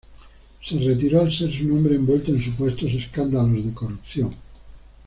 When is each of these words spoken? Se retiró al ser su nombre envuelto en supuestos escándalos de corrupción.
Se 0.65 0.79
retiró 0.79 1.21
al 1.21 1.31
ser 1.31 1.55
su 1.55 1.63
nombre 1.65 1.93
envuelto 1.93 2.31
en 2.31 2.41
supuestos 2.41 2.91
escándalos 2.91 3.63
de 3.63 3.71
corrupción. 3.71 4.31